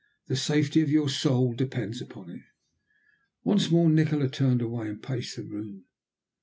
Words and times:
"The 0.25 0.35
safety 0.35 0.81
of 0.81 0.89
your 0.89 1.09
soul 1.09 1.53
depends 1.53 2.01
upon 2.01 2.31
it." 2.31 2.41
Once 3.43 3.69
more 3.69 3.87
Nikola 3.87 4.29
turned 4.29 4.63
away 4.63 4.87
and 4.87 4.99
paced 5.03 5.35
the 5.35 5.43
room. 5.43 5.85